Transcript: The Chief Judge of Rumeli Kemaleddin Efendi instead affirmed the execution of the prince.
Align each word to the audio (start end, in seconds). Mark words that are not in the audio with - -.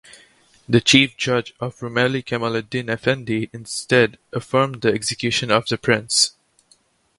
The 0.67 0.81
Chief 0.81 1.15
Judge 1.15 1.53
of 1.59 1.77
Rumeli 1.79 2.23
Kemaleddin 2.25 2.87
Efendi 2.87 3.51
instead 3.53 4.17
affirmed 4.33 4.81
the 4.81 4.91
execution 4.91 5.51
of 5.51 5.67
the 5.67 5.77
prince. 5.77 6.31